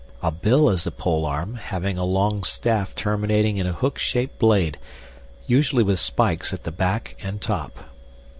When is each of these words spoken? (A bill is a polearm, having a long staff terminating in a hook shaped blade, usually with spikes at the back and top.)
(A 0.23 0.31
bill 0.31 0.67
is 0.71 0.87
a 0.87 0.91
polearm, 0.91 1.57
having 1.59 1.99
a 1.99 2.03
long 2.03 2.41
staff 2.43 2.95
terminating 2.95 3.57
in 3.57 3.67
a 3.67 3.71
hook 3.73 3.99
shaped 3.99 4.39
blade, 4.39 4.79
usually 5.45 5.83
with 5.83 5.99
spikes 5.99 6.51
at 6.55 6.63
the 6.63 6.71
back 6.71 7.15
and 7.23 7.39
top.) 7.39 7.77